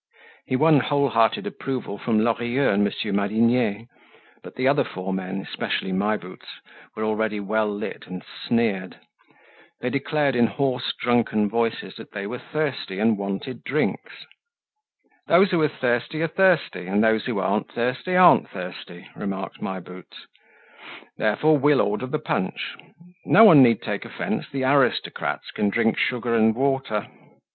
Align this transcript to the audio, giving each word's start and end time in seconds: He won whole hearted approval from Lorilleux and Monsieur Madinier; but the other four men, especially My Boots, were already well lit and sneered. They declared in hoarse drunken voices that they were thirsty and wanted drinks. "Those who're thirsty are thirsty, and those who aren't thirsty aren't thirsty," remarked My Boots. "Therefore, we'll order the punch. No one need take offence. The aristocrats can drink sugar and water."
He 0.47 0.55
won 0.55 0.79
whole 0.79 1.09
hearted 1.09 1.45
approval 1.45 1.99
from 1.99 2.21
Lorilleux 2.23 2.71
and 2.71 2.83
Monsieur 2.83 3.11
Madinier; 3.11 3.85
but 4.41 4.55
the 4.55 4.67
other 4.67 4.83
four 4.83 5.13
men, 5.13 5.39
especially 5.41 5.91
My 5.91 6.17
Boots, 6.17 6.47
were 6.95 7.03
already 7.03 7.39
well 7.39 7.69
lit 7.69 8.07
and 8.07 8.23
sneered. 8.47 8.95
They 9.79 9.91
declared 9.91 10.35
in 10.35 10.47
hoarse 10.47 10.91
drunken 10.99 11.47
voices 11.47 11.93
that 11.97 12.13
they 12.13 12.25
were 12.25 12.39
thirsty 12.39 12.97
and 12.97 13.15
wanted 13.15 13.63
drinks. 13.63 14.25
"Those 15.27 15.51
who're 15.51 15.69
thirsty 15.69 16.23
are 16.23 16.27
thirsty, 16.27 16.87
and 16.87 17.03
those 17.03 17.25
who 17.25 17.37
aren't 17.37 17.71
thirsty 17.71 18.15
aren't 18.15 18.49
thirsty," 18.49 19.07
remarked 19.15 19.61
My 19.61 19.79
Boots. 19.79 20.25
"Therefore, 21.17 21.59
we'll 21.59 21.79
order 21.79 22.07
the 22.07 22.17
punch. 22.17 22.75
No 23.23 23.43
one 23.43 23.61
need 23.61 23.83
take 23.83 24.03
offence. 24.03 24.47
The 24.51 24.63
aristocrats 24.65 25.51
can 25.51 25.69
drink 25.69 25.95
sugar 25.99 26.33
and 26.33 26.55
water." 26.55 27.05